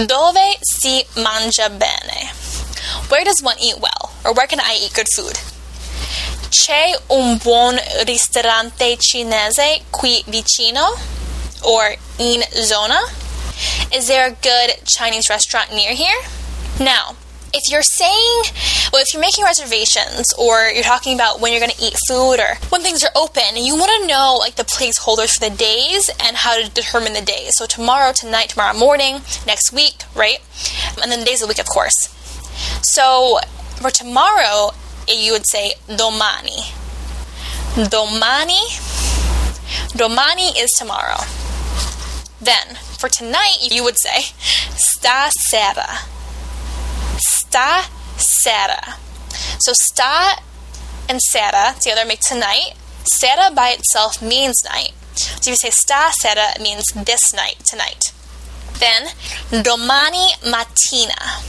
Dove 0.08 0.58
si 0.62 1.04
mangia 1.16 1.70
bene? 1.70 2.30
Where 3.10 3.24
does 3.24 3.42
one 3.42 3.58
eat 3.60 3.80
well? 3.80 4.14
Or 4.24 4.34
where 4.34 4.46
can 4.46 4.60
I 4.60 4.78
eat 4.80 4.94
good 4.94 5.08
food? 5.16 5.40
C'è 6.50 6.96
un 7.08 7.38
buon 7.38 7.80
ristorante 8.06 8.98
cinese 8.98 9.82
qui 9.92 10.24
vicino 10.28 10.98
or 11.62 11.96
in 12.18 12.44
zona? 12.64 13.00
Is 13.92 14.08
there 14.08 14.28
a 14.28 14.32
good 14.32 14.86
Chinese 14.86 15.30
restaurant 15.30 15.74
near 15.74 15.94
here? 15.94 16.20
Now, 16.80 17.16
if 17.54 17.70
you're 17.70 17.84
saying, 17.84 18.42
well, 18.92 19.02
if 19.02 19.14
you're 19.14 19.22
making 19.22 19.44
reservations 19.44 20.34
or 20.38 20.70
you're 20.74 20.84
talking 20.84 21.14
about 21.14 21.40
when 21.40 21.52
you're 21.52 21.62
going 21.62 21.72
to 21.72 21.84
eat 21.84 21.96
food 22.08 22.40
or 22.40 22.56
when 22.70 22.82
things 22.82 23.04
are 23.04 23.12
open, 23.16 23.56
you 23.56 23.76
want 23.76 23.92
to 24.02 24.08
know 24.08 24.36
like 24.40 24.56
the 24.56 24.64
placeholders 24.64 25.34
for 25.34 25.50
the 25.50 25.56
days 25.56 26.10
and 26.24 26.38
how 26.38 26.60
to 26.60 26.70
determine 26.70 27.14
the 27.14 27.22
days. 27.22 27.54
So 27.58 27.66
tomorrow, 27.66 28.12
tonight, 28.14 28.50
tomorrow 28.50 28.78
morning, 28.78 29.22
next 29.46 29.74
week, 29.74 30.04
right? 30.16 30.40
And 31.02 31.12
then 31.12 31.20
the 31.20 31.26
days 31.26 31.42
of 31.42 31.48
the 31.48 31.52
week, 31.52 31.60
of 31.60 31.68
course. 31.68 32.08
So 32.82 33.40
for 33.82 33.92
tomorrow, 33.92 34.72
you 35.10 35.34
would 35.34 35.48
say 35.48 35.74
domani. 35.88 36.74
Domani. 37.90 38.62
Domani 39.96 40.58
is 40.58 40.72
tomorrow. 40.78 41.20
Then 42.42 42.76
for 42.98 43.10
tonight, 43.10 43.58
you 43.62 43.84
would 43.84 43.98
say 44.00 44.34
stasera 44.76 46.08
sta 47.50 47.90
sera. 48.18 48.98
So 49.60 49.74
sta 49.74 50.42
and 51.08 51.20
sera 51.22 51.76
together 51.82 52.06
make 52.06 52.22
tonight. 52.22 52.74
Sera 53.04 53.52
by 53.54 53.70
itself 53.70 54.22
means 54.22 54.64
night. 54.64 54.94
So 55.16 55.40
if 55.42 55.48
you 55.48 55.56
say 55.56 55.70
sta 55.72 56.12
sera, 56.22 56.54
it 56.56 56.62
means 56.62 56.86
this 57.06 57.34
night, 57.34 57.58
tonight. 57.66 58.14
Then 58.80 59.10
domani 59.64 60.34
mattina. 60.44 61.44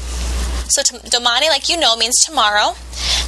So 0.70 0.82
to, 0.82 1.10
domani, 1.10 1.48
like 1.48 1.68
you 1.68 1.78
know, 1.78 1.96
means 1.96 2.16
tomorrow. 2.24 2.74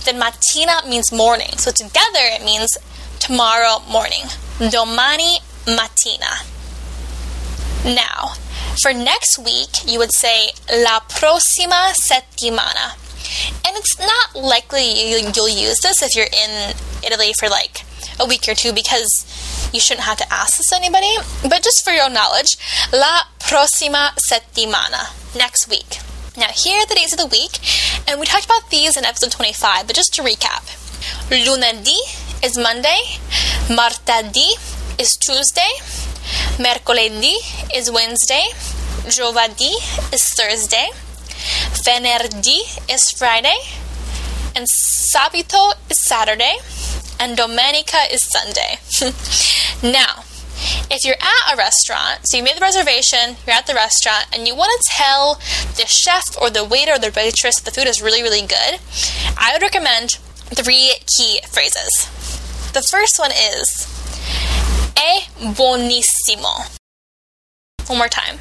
Then 0.05 0.21
mattina 0.21 0.89
means 0.89 1.13
morning. 1.13 1.59
So 1.59 1.71
together 1.71 2.25
it 2.37 2.45
means 2.45 2.71
tomorrow 3.19 3.81
morning. 3.91 4.25
Domani 4.59 5.39
mattina. 5.67 6.49
Now, 7.85 8.35
for 8.81 8.93
next 8.93 9.39
week, 9.39 9.71
you 9.87 9.99
would 9.99 10.13
say 10.13 10.51
la 10.71 11.01
prossima 11.01 11.93
settimana. 11.95 12.97
And 13.67 13.77
it's 13.77 13.99
not 13.99 14.35
likely 14.35 15.11
you'll 15.11 15.49
use 15.49 15.79
this 15.83 16.03
if 16.03 16.15
you're 16.15 16.27
in 16.27 16.75
Italy 17.05 17.33
for 17.39 17.49
like 17.49 17.85
a 18.21 18.27
week 18.27 18.49
or 18.49 18.55
two 18.55 18.73
because 18.73 19.71
you 19.73 19.81
shouldn't 19.81 20.05
have 20.05 20.19
to 20.19 20.33
ask 20.33 20.59
this 20.59 20.69
to 20.69 20.77
anybody. 20.77 21.15
But 21.43 21.63
just 21.63 21.85
for 21.85 21.93
your 21.93 22.11
knowledge, 22.11 22.57
la 22.93 23.23
prossima 23.41 24.11
settimana, 24.31 25.11
next 25.37 25.69
week. 25.69 25.99
Now, 26.37 26.49
here 26.55 26.79
are 26.79 26.87
the 26.87 26.95
days 26.95 27.13
of 27.13 27.19
the 27.19 27.27
week, 27.27 27.59
and 28.09 28.19
we 28.19 28.27
talked 28.27 28.47
about 28.47 28.71
these 28.71 28.97
in 28.97 29.05
episode 29.05 29.33
25, 29.33 29.87
but 29.87 29.97
just 29.97 30.15
to 30.15 30.23
recap 30.23 30.65
lunedì 31.31 31.99
is 32.43 32.57
Monday, 32.57 33.19
martedì 33.69 34.57
is 34.99 35.17
Tuesday, 35.17 35.69
Mercoledì 36.59 37.35
is 37.75 37.91
Wednesday. 37.91 38.45
Giovedì 39.09 39.73
is 40.13 40.35
Thursday. 40.35 40.89
Venerdì 41.85 42.61
is 42.89 43.11
Friday. 43.17 43.57
And 44.55 44.67
Sabato 44.67 45.73
is 45.91 45.99
Saturday. 46.07 46.59
And 47.19 47.37
Domenica 47.37 48.13
is 48.13 48.23
Sunday. 48.31 48.79
now, 49.93 50.25
if 50.93 51.07
you're 51.07 51.17
at 51.17 51.55
a 51.55 51.57
restaurant, 51.57 52.21
so 52.29 52.37
you 52.37 52.45
made 52.45 52.57
the 52.57 52.61
reservation, 52.61 53.37
you're 53.47 53.57
at 53.57 53.67
the 53.67 53.75
restaurant, 53.75 54.27
and 54.33 54.47
you 54.47 54.55
want 54.55 54.71
to 54.79 54.93
tell 54.93 55.35
the 55.77 55.87
chef 55.87 56.37
or 56.41 56.51
the 56.51 56.63
waiter 56.63 56.93
or 56.93 56.99
the 56.99 57.13
waitress 57.17 57.57
that 57.57 57.65
the 57.65 57.71
food 57.73 57.89
is 57.89 58.03
really, 58.03 58.23
really 58.23 58.43
good, 58.43 58.79
I 59.39 59.53
would 59.53 59.63
recommend 59.63 60.19
three 60.53 60.93
key 61.17 61.41
phrases. 61.49 62.11
The 62.75 62.83
first 62.83 63.19
one 63.19 63.33
is 63.33 63.89
è 64.95 65.25
buonissimo. 65.55 66.79
One 67.89 67.99
more 67.99 68.11
time. 68.11 68.39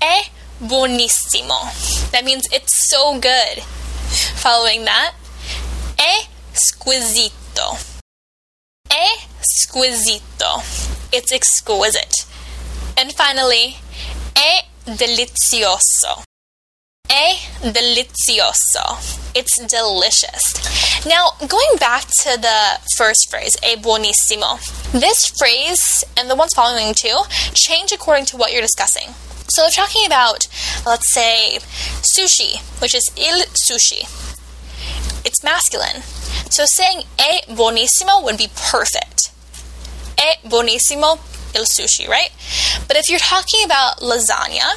È 0.00 0.24
buonissimo. 0.60 2.10
That 2.12 2.24
means 2.24 2.48
it's 2.50 2.88
so 2.88 3.20
good. 3.20 3.62
Following 4.40 4.86
that, 4.86 5.12
è 5.96 6.26
squisito. 6.52 7.78
È 8.88 9.27
squisito. 9.42 10.62
It's 11.12 11.32
exquisite. 11.32 12.26
And 12.96 13.12
finally, 13.12 13.76
è 14.32 14.64
delizioso. 14.84 16.22
È 17.06 17.36
delizioso. 17.60 18.98
It's 19.34 19.58
delicious. 19.66 21.06
Now, 21.06 21.32
going 21.46 21.78
back 21.78 22.06
to 22.22 22.36
the 22.40 22.80
first 22.96 23.30
phrase, 23.30 23.56
è 23.62 23.76
buonissimo, 23.76 24.58
this 24.92 25.30
phrase 25.38 26.04
and 26.16 26.28
the 26.28 26.34
ones 26.34 26.52
following 26.54 26.92
too 26.92 27.22
change 27.54 27.92
according 27.92 28.26
to 28.26 28.36
what 28.36 28.52
you're 28.52 28.62
discussing. 28.62 29.14
So, 29.48 29.66
if 29.66 29.74
talking 29.74 30.04
about, 30.06 30.46
let's 30.84 31.10
say, 31.10 31.58
sushi, 32.02 32.60
which 32.82 32.94
is 32.94 33.10
il 33.16 33.44
sushi, 33.54 34.06
it's 35.24 35.42
masculine. 35.42 36.02
So, 36.50 36.64
saying 36.66 37.04
è 37.16 37.44
buonissimo 37.48 38.22
would 38.22 38.36
be 38.36 38.48
perfect. 38.70 39.30
È 40.14 40.38
buonissimo 40.42 41.18
il 41.54 41.64
sushi, 41.66 42.08
right? 42.08 42.30
But 42.86 42.96
if 42.96 43.08
you're 43.08 43.18
talking 43.18 43.64
about 43.64 44.00
lasagna, 44.00 44.76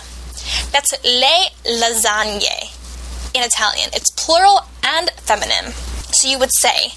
that's 0.71 0.91
le 1.03 1.49
lasagne 1.65 2.69
in 3.33 3.43
Italian. 3.43 3.89
It's 3.93 4.11
plural 4.11 4.65
and 4.83 5.09
feminine. 5.21 5.73
So 6.11 6.27
you 6.27 6.37
would 6.39 6.51
say 6.51 6.93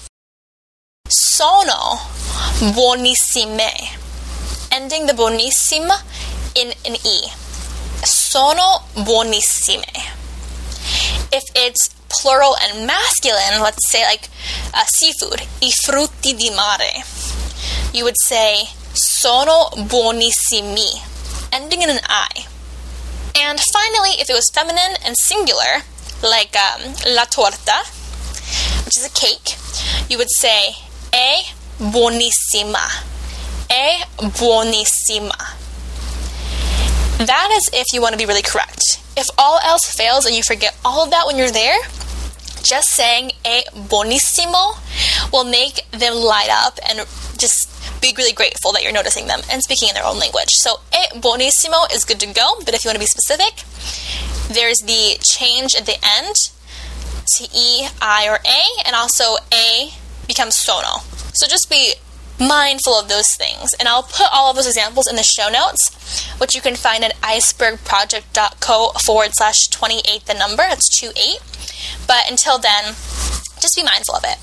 sono 1.07 1.99
buonissime, 2.73 3.71
ending 4.71 5.05
the 5.05 5.13
buonissime 5.13 5.91
in 6.55 6.73
an 6.85 6.95
e. 7.03 7.31
Sono 8.03 8.83
buonissime. 8.95 9.85
If 11.31 11.43
it's 11.55 11.89
plural 12.09 12.55
and 12.61 12.87
masculine, 12.87 13.61
let's 13.61 13.89
say 13.89 14.03
like 14.03 14.29
uh, 14.73 14.83
seafood, 14.85 15.41
i 15.61 15.71
frutti 15.71 16.33
di 16.33 16.49
mare, 16.49 17.03
you 17.93 18.03
would 18.03 18.17
say 18.25 18.69
sono 18.93 19.69
buonissimi, 19.75 21.01
ending 21.51 21.81
in 21.81 21.89
an 21.89 21.99
i. 22.07 22.45
And 23.37 23.59
finally, 23.59 24.21
if 24.21 24.29
it 24.29 24.33
was 24.33 24.49
feminine 24.53 24.95
and 25.05 25.15
singular, 25.17 25.83
like 26.23 26.55
um, 26.55 26.93
la 27.13 27.25
torta, 27.25 27.83
which 28.85 28.97
is 28.97 29.05
a 29.05 29.09
cake, 29.09 29.57
you 30.09 30.17
would 30.17 30.29
say 30.29 30.75
è 31.11 31.43
buonissima. 31.77 32.87
È 33.67 34.07
buonissima. 34.37 35.35
That 37.17 37.49
is 37.53 37.69
if 37.71 37.93
you 37.93 38.01
want 38.01 38.13
to 38.13 38.17
be 38.17 38.25
really 38.25 38.41
correct. 38.41 38.81
If 39.15 39.27
all 39.37 39.59
else 39.63 39.85
fails 39.85 40.25
and 40.25 40.35
you 40.35 40.43
forget 40.43 40.75
all 40.83 41.03
of 41.03 41.11
that 41.11 41.25
when 41.25 41.37
you're 41.37 41.49
there, 41.49 41.79
just 42.61 42.89
saying 42.89 43.31
eh, 43.45 43.61
è 43.63 43.87
buonissimo 43.87 44.75
will 45.31 45.45
make 45.45 45.89
them 45.91 46.15
light 46.15 46.49
up 46.49 46.77
and 46.89 47.07
just 47.37 47.69
be 48.01 48.13
really 48.17 48.33
grateful 48.33 48.73
that 48.73 48.83
you're 48.83 48.91
noticing 48.91 49.27
them 49.27 49.39
and 49.49 49.61
speaking 49.61 49.87
in 49.87 49.95
their 49.95 50.05
own 50.05 50.19
language. 50.19 50.49
So, 50.49 50.81
eh, 50.91 51.07
e 51.13 51.19
buonissimo 51.19 51.93
is 51.93 52.03
good 52.03 52.19
to 52.19 52.27
go, 52.27 52.59
but 52.65 52.73
if 52.73 52.83
you 52.83 52.89
want 52.89 52.95
to 52.95 52.99
be 52.99 53.05
specific, 53.05 53.63
there's 54.49 54.79
the 54.79 55.17
change 55.23 55.73
at 55.75 55.85
the 55.85 55.95
end 56.03 56.35
to 57.37 57.43
E, 57.55 57.87
I, 58.01 58.27
or 58.27 58.39
A, 58.45 58.61
and 58.85 58.95
also 58.95 59.37
A 59.53 59.93
becomes 60.27 60.55
sono. 60.55 61.01
So 61.33 61.47
just 61.47 61.69
be 61.69 61.93
mindful 62.39 62.93
of 62.93 63.07
those 63.07 63.27
things. 63.37 63.69
And 63.79 63.87
I'll 63.87 64.03
put 64.03 64.27
all 64.31 64.49
of 64.49 64.55
those 64.55 64.67
examples 64.67 65.07
in 65.07 65.15
the 65.15 65.23
show 65.23 65.49
notes, 65.49 66.27
which 66.37 66.55
you 66.55 66.61
can 66.61 66.75
find 66.75 67.03
at 67.03 67.15
icebergproject.co 67.21 68.91
forward 69.05 69.31
slash 69.33 69.67
28, 69.71 70.25
the 70.25 70.33
number. 70.33 70.63
It's 70.67 70.89
28. 70.99 71.39
But 72.07 72.29
until 72.29 72.57
then, 72.57 72.95
just 73.59 73.75
be 73.75 73.83
mindful 73.83 74.15
of 74.15 74.23
it. 74.23 74.37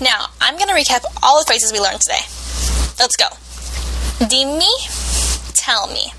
Now, 0.00 0.28
I'm 0.40 0.56
going 0.56 0.68
to 0.68 0.74
recap 0.74 1.04
all 1.22 1.40
the 1.40 1.46
phrases 1.46 1.72
we 1.72 1.80
learned 1.80 2.00
today. 2.00 2.22
Let's 2.98 3.16
go. 3.16 3.26
Dimmi, 4.24 5.54
tell 5.54 5.88
me. 5.88 6.12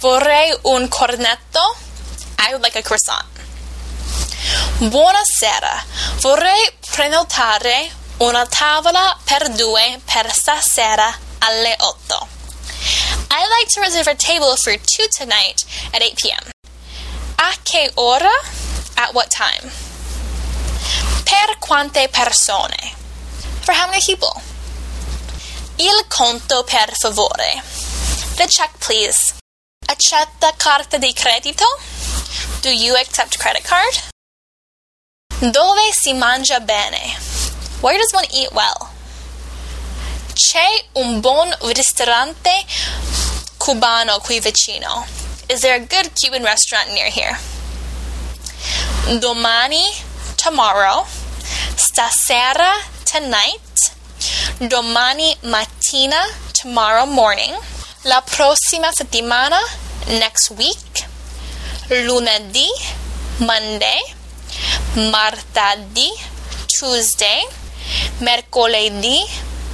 Vorrei 0.00 0.52
un 0.64 0.88
cornetto. 0.88 1.76
I 2.38 2.52
would 2.52 2.62
like 2.62 2.76
a 2.76 2.82
croissant. 2.82 3.26
Buonasera. 4.78 5.84
Vorrei 6.20 6.72
prenotare 6.80 7.90
una 8.18 8.46
tavola 8.46 9.18
per 9.24 9.48
due 9.50 10.00
per 10.04 10.32
stasera 10.32 11.12
alle 11.38 11.74
8. 11.78 12.28
I'd 13.30 13.48
like 13.58 13.68
to 13.70 13.80
reserve 13.80 14.08
a 14.08 14.14
table 14.14 14.56
for 14.56 14.76
two 14.76 15.06
tonight 15.08 15.64
at 15.92 16.02
8 16.02 16.14
p.m. 16.16 16.50
A 17.38 17.52
che 17.62 17.90
ora? 17.94 18.30
At 18.96 19.12
what 19.14 19.30
time? 19.30 19.70
Per 21.24 21.58
quante 21.58 22.08
persone? 22.08 22.94
For 23.62 23.74
how 23.74 23.88
many 23.88 24.02
people? 24.04 24.40
Il 25.76 26.06
conto 26.08 26.62
per 26.64 26.92
favore. 27.00 27.62
The 28.36 28.46
check, 28.46 28.76
please. 28.78 29.34
Accetta 29.86 30.52
carta 30.56 30.98
di 30.98 31.12
credito? 31.12 31.64
Do 32.60 32.70
you 32.70 32.94
accept 32.94 33.38
credit 33.38 33.62
card? 33.62 34.10
Dove 35.50 35.90
si 35.92 36.12
mangia 36.12 36.60
bene? 36.60 37.31
Where 37.82 37.98
does 37.98 38.12
one 38.12 38.26
eat 38.32 38.52
well? 38.52 38.90
C'è 40.34 40.84
un 40.92 41.18
buon 41.20 41.52
ristorante 41.74 42.64
cubano 43.58 44.20
qui 44.20 44.38
vicino. 44.38 45.04
Is 45.48 45.62
there 45.62 45.74
a 45.74 45.80
good 45.80 46.12
Cuban 46.14 46.44
restaurant 46.44 46.92
near 46.92 47.10
here? 47.10 47.36
Domani, 49.18 49.82
tomorrow. 50.36 51.04
Stasera, 51.74 52.70
tonight. 53.04 53.90
Domani 54.60 55.34
mattina, 55.42 56.22
tomorrow 56.52 57.04
morning. 57.04 57.52
La 58.04 58.22
prossima 58.22 58.92
settimana, 58.92 59.58
next 60.20 60.50
week. 60.50 61.04
Lunedì, 61.88 62.68
Monday. 63.38 64.00
Martedì, 65.10 66.12
Tuesday. 66.68 67.60
Mercoledì, 68.18 69.24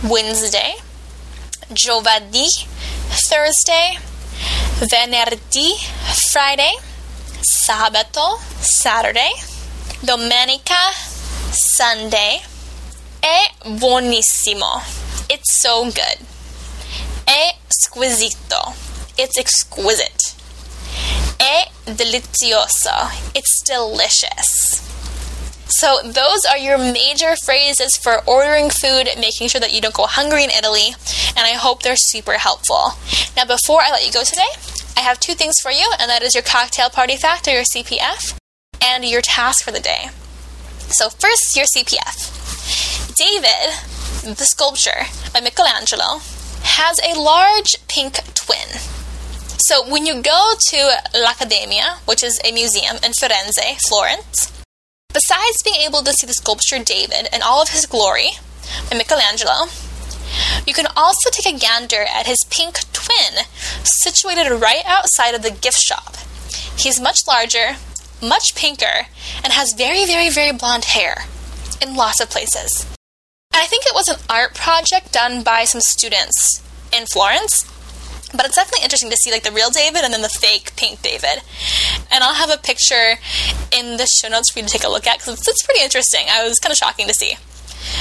Wednesday. 0.03 0.77
Giovedì, 1.69 2.47
Thursday. 3.29 3.99
Venerdì, 4.81 5.75
Friday. 6.31 6.75
Sabato, 7.41 8.41
Saturday. 8.61 9.33
Domenica, 10.01 10.93
Sunday. 11.51 12.41
È 13.21 13.53
buonissimo. 13.65 14.83
It's 15.29 15.61
so 15.61 15.83
good. 15.83 16.19
È 17.25 17.55
squisito. 17.67 18.75
It's 19.17 19.37
exquisite. 19.37 20.33
È 21.37 21.69
delizioso. 21.85 23.11
It's 23.33 23.63
delicious. 23.65 24.88
So, 25.79 26.01
those 26.03 26.45
are 26.45 26.59
your 26.59 26.77
major 26.77 27.37
phrases 27.45 27.97
for 28.03 28.25
ordering 28.27 28.69
food, 28.69 29.07
making 29.17 29.47
sure 29.47 29.61
that 29.61 29.73
you 29.73 29.81
don't 29.81 29.95
go 29.95 30.07
hungry 30.07 30.43
in 30.43 30.51
Italy, 30.51 30.89
and 31.37 31.47
I 31.47 31.51
hope 31.51 31.85
they're 31.85 31.95
super 31.95 32.33
helpful. 32.33 32.99
Now, 33.37 33.45
before 33.45 33.81
I 33.81 33.93
let 33.93 34.05
you 34.05 34.11
go 34.11 34.25
today, 34.25 34.51
I 34.97 35.03
have 35.03 35.21
two 35.21 35.35
things 35.35 35.55
for 35.63 35.71
you, 35.71 35.89
and 36.01 36.11
that 36.11 36.25
is 36.25 36.35
your 36.35 36.43
cocktail 36.43 36.91
party 36.91 37.15
fact 37.17 37.47
or 37.47 37.53
your 37.53 37.63
CPF, 37.63 38.37
and 38.83 39.05
your 39.05 39.21
task 39.21 39.65
for 39.65 39.71
the 39.71 39.79
day. 39.79 40.11
So, 40.89 41.11
first, 41.11 41.55
your 41.55 41.67
CPF. 41.67 43.15
David, 43.15 44.35
the 44.37 44.47
sculpture 44.47 45.07
by 45.33 45.39
Michelangelo, 45.39 46.19
has 46.75 46.99
a 47.07 47.17
large 47.17 47.77
pink 47.87 48.15
twin. 48.35 48.83
So, 49.59 49.89
when 49.89 50.07
you 50.07 50.23
go 50.23 50.55
to 50.71 50.99
L'Accademia, 51.15 51.99
which 52.09 52.25
is 52.25 52.41
a 52.45 52.51
museum 52.51 52.97
in 52.97 53.13
Firenze, 53.13 53.79
Florence, 53.87 54.58
besides 55.13 55.63
being 55.65 55.81
able 55.81 56.03
to 56.03 56.13
see 56.13 56.27
the 56.27 56.33
sculpture 56.33 56.79
David 56.83 57.29
in 57.33 57.43
all 57.43 57.63
of 57.63 57.71
his 57.71 57.87
glory 57.87 58.33
by 58.91 58.97
Michelangelo, 58.97 59.67
you 60.67 60.75
can 60.75 60.87
also 60.97 61.31
take 61.31 61.47
a 61.47 61.59
gander 61.59 62.03
at 62.03 62.27
his 62.27 62.45
pink 62.51 62.81
twin, 62.93 63.45
situated 63.83 64.51
right 64.51 64.85
outside 64.87 65.35
of 65.35 65.43
the 65.43 65.51
gift 65.51 65.81
shop. 65.81 66.17
He's 66.77 67.01
much 67.01 67.27
larger, 67.27 67.77
much 68.23 68.55
pinker, 68.55 69.09
and 69.43 69.53
has 69.53 69.73
very, 69.77 70.05
very, 70.05 70.31
very 70.31 70.53
blonde 70.53 70.85
hair 70.85 71.25
in 71.81 71.97
lots 71.97 72.21
of 72.21 72.31
places. 72.31 72.87
And 73.53 73.63
I 73.63 73.67
think 73.67 73.87
it 73.87 73.95
was 73.95 74.09
an 74.09 74.21
art 74.29 74.55
project 74.55 75.13
done 75.13 75.43
by 75.43 75.65
some 75.65 75.81
students 75.81 76.63
in 76.93 77.07
Florence. 77.07 77.65
But 78.33 78.45
it's 78.45 78.57
definitely 78.57 78.85
interesting 78.85 79.11
to 79.11 79.17
see 79.17 79.33
like 79.33 79.43
the 79.43 79.53
real 79.53 79.71
David 79.71 80.03
and 80.05 80.13
then 80.13 80.23
the 80.23 80.29
fake 80.29 80.77
pink 80.77 81.01
David. 81.01 81.43
And 82.11 82.23
I'll 82.23 82.35
have 82.35 82.51
a 82.51 82.59
picture 82.59 83.17
in 83.73 83.97
the 83.97 84.07
show 84.07 84.29
notes 84.29 84.51
for 84.53 84.59
you 84.59 84.67
to 84.67 84.71
take 84.71 84.85
a 84.85 84.89
look 84.89 85.07
at 85.07 85.19
because 85.19 85.39
it's, 85.39 85.49
it's 85.49 85.63
pretty 85.63 85.83
interesting. 85.83 86.27
I 86.31 86.47
was 86.47 86.59
kind 86.59 86.71
of 86.71 86.77
shocking 86.77 87.07
to 87.07 87.15
see. 87.15 87.37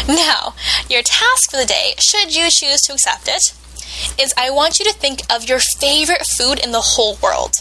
Now, 0.07 0.53
your 0.89 1.01
task 1.01 1.51
for 1.51 1.57
the 1.57 1.65
day, 1.65 1.93
should 1.99 2.35
you 2.35 2.49
choose 2.49 2.81
to 2.81 2.93
accept 2.93 3.27
it, 3.27 3.53
is 4.21 4.33
I 4.37 4.49
want 4.49 4.79
you 4.79 4.85
to 4.85 4.93
think 4.93 5.21
of 5.31 5.47
your 5.47 5.59
favorite 5.59 6.25
food 6.25 6.59
in 6.59 6.71
the 6.71 6.81
whole 6.81 7.17
world. 7.21 7.53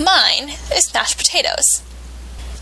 Mine 0.00 0.50
is 0.74 0.92
mashed 0.92 1.18
potatoes. 1.18 1.82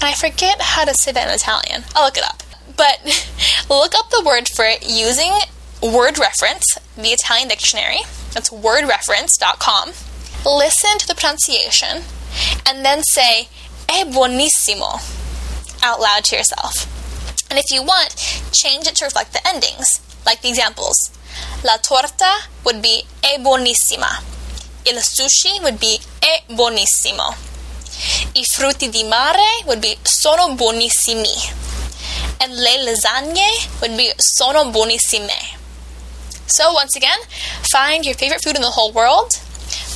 And 0.00 0.04
I 0.04 0.14
forget 0.14 0.60
how 0.60 0.84
to 0.84 0.94
say 0.94 1.12
that 1.12 1.28
in 1.28 1.34
Italian. 1.34 1.84
I'll 1.94 2.04
look 2.04 2.18
it 2.18 2.24
up. 2.24 2.42
But 2.76 3.00
look 3.70 3.94
up 3.94 4.10
the 4.10 4.22
word 4.24 4.48
for 4.48 4.64
it 4.64 4.86
using 4.86 5.32
word 5.82 6.18
reference, 6.18 6.64
the 6.96 7.08
Italian 7.08 7.48
dictionary. 7.48 8.00
That's 8.36 8.50
wordreference.com. 8.50 9.92
Listen 10.44 10.98
to 10.98 11.06
the 11.06 11.14
pronunciation 11.14 12.02
and 12.66 12.84
then 12.84 13.02
say, 13.02 13.48
è 13.88 14.04
buonissimo 14.04 15.00
out 15.82 16.00
loud 16.00 16.22
to 16.24 16.36
yourself. 16.36 16.84
And 17.48 17.58
if 17.58 17.70
you 17.70 17.82
want, 17.82 18.14
change 18.52 18.86
it 18.86 18.96
to 18.96 19.06
reflect 19.06 19.32
the 19.32 19.40
endings, 19.48 20.02
like 20.26 20.42
the 20.42 20.50
examples. 20.50 21.10
La 21.64 21.78
torta 21.78 22.50
would 22.62 22.82
be 22.82 23.04
è 23.22 23.38
buonissima. 23.38 24.22
Il 24.84 25.00
sushi 25.00 25.58
would 25.62 25.78
be 25.78 25.98
è 26.20 26.42
buonissimo. 26.52 27.34
I 28.34 28.44
frutti 28.44 28.90
di 28.90 29.04
mare 29.04 29.64
would 29.64 29.80
be 29.80 29.96
sono 30.02 30.54
buonissimi. 30.54 31.32
And 32.40 32.52
le 32.52 32.82
lasagne 32.82 33.48
would 33.80 33.96
be 33.96 34.12
sono 34.18 34.68
buonissime. 34.68 35.56
So, 36.46 36.72
once 36.72 36.96
again, 36.96 37.18
find 37.70 38.04
your 38.04 38.14
favorite 38.14 38.42
food 38.42 38.56
in 38.56 38.62
the 38.62 38.70
whole 38.70 38.92
world, 38.92 39.32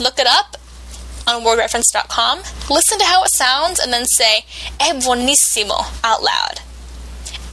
look 0.01 0.19
it 0.19 0.27
up 0.27 0.57
on 1.27 1.43
wordreference.com, 1.43 2.39
listen 2.69 2.99
to 2.99 3.05
how 3.05 3.23
it 3.23 3.31
sounds, 3.35 3.79
and 3.79 3.93
then 3.93 4.07
say, 4.07 4.45
è 4.79 4.93
buonissimo 4.93 5.85
out 6.03 6.23
loud. 6.23 6.61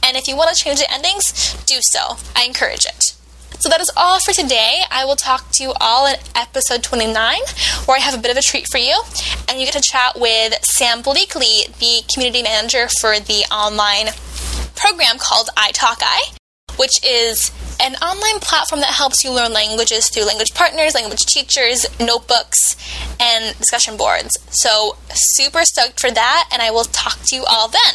And 0.02 0.16
if 0.16 0.26
you 0.26 0.36
want 0.36 0.54
to 0.56 0.62
change 0.62 0.78
the 0.78 0.90
endings, 0.92 1.54
do 1.66 1.76
so. 1.80 2.16
I 2.34 2.44
encourage 2.44 2.86
it. 2.86 3.14
So 3.60 3.68
that 3.68 3.80
is 3.80 3.90
all 3.96 4.20
for 4.20 4.32
today. 4.32 4.82
I 4.90 5.04
will 5.04 5.16
talk 5.16 5.50
to 5.52 5.64
you 5.64 5.72
all 5.80 6.06
in 6.06 6.14
episode 6.36 6.82
29, 6.82 7.40
where 7.86 7.96
I 7.96 8.00
have 8.00 8.14
a 8.14 8.22
bit 8.22 8.30
of 8.30 8.36
a 8.36 8.42
treat 8.42 8.68
for 8.68 8.78
you. 8.78 9.02
And 9.48 9.58
you 9.58 9.66
get 9.66 9.74
to 9.74 9.80
chat 9.80 10.18
with 10.18 10.64
Sam 10.64 11.02
Bleakley, 11.02 11.66
the 11.78 12.04
community 12.12 12.42
manager 12.42 12.88
for 13.00 13.18
the 13.18 13.44
online 13.50 14.14
program 14.76 15.18
called 15.18 15.50
iTalki, 15.56 16.37
which 16.78 17.04
is 17.04 17.52
an 17.80 17.94
online 17.96 18.40
platform 18.40 18.80
that 18.80 18.92
helps 18.92 19.22
you 19.22 19.32
learn 19.32 19.52
languages 19.52 20.08
through 20.08 20.24
language 20.24 20.54
partners, 20.54 20.94
language 20.94 21.24
teachers, 21.26 21.86
notebooks, 22.00 22.76
and 23.20 23.56
discussion 23.58 23.96
boards. 23.96 24.36
So, 24.50 24.96
super 25.12 25.64
stoked 25.64 26.00
for 26.00 26.10
that, 26.10 26.48
and 26.52 26.62
I 26.62 26.70
will 26.70 26.84
talk 26.84 27.18
to 27.26 27.36
you 27.36 27.44
all 27.44 27.68
then. 27.68 27.94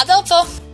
A 0.00 0.06
dopo! 0.06 0.69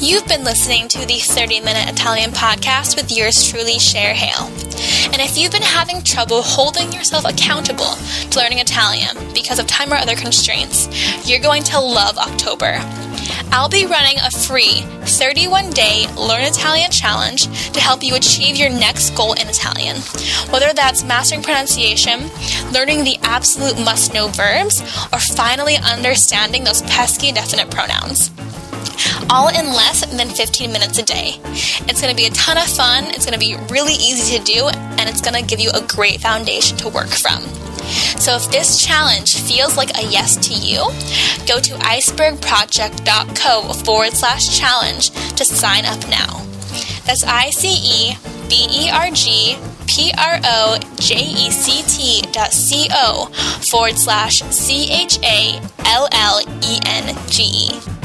You've 0.00 0.28
been 0.28 0.44
listening 0.44 0.86
to 0.88 1.04
the 1.06 1.18
30 1.18 1.58
Minute 1.58 1.90
Italian 1.90 2.30
podcast 2.30 2.94
with 2.94 3.10
yours 3.10 3.50
truly, 3.50 3.80
Cher 3.80 4.14
Hale. 4.14 4.46
And 5.12 5.20
if 5.20 5.36
you've 5.36 5.50
been 5.50 5.60
having 5.60 6.04
trouble 6.04 6.40
holding 6.40 6.92
yourself 6.92 7.24
accountable 7.24 7.96
to 8.30 8.38
learning 8.38 8.60
Italian 8.60 9.16
because 9.34 9.58
of 9.58 9.66
time 9.66 9.92
or 9.92 9.96
other 9.96 10.14
constraints, 10.14 10.86
you're 11.28 11.40
going 11.40 11.64
to 11.64 11.80
love 11.80 12.16
October. 12.16 12.78
I'll 13.50 13.68
be 13.68 13.86
running 13.86 14.18
a 14.20 14.30
free 14.30 14.82
31 15.02 15.70
day 15.70 16.06
Learn 16.16 16.42
Italian 16.42 16.92
challenge 16.92 17.46
to 17.72 17.80
help 17.80 18.04
you 18.04 18.14
achieve 18.14 18.54
your 18.54 18.70
next 18.70 19.10
goal 19.16 19.32
in 19.32 19.48
Italian. 19.48 19.96
Whether 20.50 20.72
that's 20.74 21.02
mastering 21.02 21.42
pronunciation, 21.42 22.30
learning 22.72 23.02
the 23.02 23.18
absolute 23.24 23.84
must 23.84 24.14
know 24.14 24.28
verbs, 24.28 24.80
or 25.12 25.18
finally 25.18 25.74
understanding 25.76 26.62
those 26.62 26.82
pesky 26.82 27.32
definite 27.32 27.68
pronouns 27.72 28.30
all 29.30 29.48
in 29.48 29.66
less 29.66 30.04
than 30.06 30.28
15 30.28 30.72
minutes 30.72 30.98
a 30.98 31.02
day. 31.02 31.40
It's 31.88 32.00
going 32.00 32.14
to 32.14 32.16
be 32.16 32.26
a 32.26 32.30
ton 32.30 32.56
of 32.56 32.64
fun, 32.64 33.04
it's 33.06 33.24
going 33.26 33.38
to 33.38 33.44
be 33.44 33.56
really 33.72 33.94
easy 33.94 34.38
to 34.38 34.44
do, 34.44 34.68
and 34.68 35.08
it's 35.08 35.20
going 35.20 35.34
to 35.34 35.42
give 35.42 35.60
you 35.60 35.70
a 35.74 35.82
great 35.86 36.20
foundation 36.20 36.76
to 36.78 36.88
work 36.88 37.08
from. 37.08 37.42
So 38.18 38.36
if 38.36 38.50
this 38.50 38.84
challenge 38.84 39.38
feels 39.40 39.76
like 39.76 39.96
a 39.96 40.02
yes 40.02 40.36
to 40.48 40.54
you, 40.54 40.78
go 41.46 41.58
to 41.60 41.74
icebergproject.co 41.74 43.72
forward 43.84 44.12
slash 44.12 44.58
challenge 44.58 45.10
to 45.36 45.44
sign 45.44 45.84
up 45.84 46.00
now. 46.08 46.44
That's 47.06 47.24
I 47.24 47.50
C 47.50 47.68
E 47.68 48.16
B 48.48 48.66
E 48.70 48.90
R 48.90 49.10
G 49.10 49.56
P 49.86 50.12
R 50.18 50.40
O 50.44 50.78
J 50.96 51.14
E 51.16 51.50
C 51.50 51.82
T 51.82 52.22
dot 52.32 52.52
C 52.52 52.88
O 52.92 53.30
forward 53.70 53.96
slash 53.96 54.42
C 54.42 54.90
H 54.90 55.18
A 55.22 55.58
L 55.86 56.08
L 56.12 56.40
E 56.62 56.78
N 56.84 57.16
G 57.28 57.42
E. 57.44 57.97